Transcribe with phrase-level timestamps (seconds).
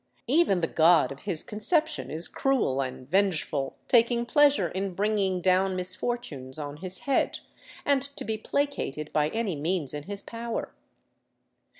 [0.25, 5.75] Even the God of his conception is cruel and vengeful, taking pleasure in bringing down
[5.75, 7.37] misfortunes on his head,
[7.85, 10.73] and to be placated by any means in his power.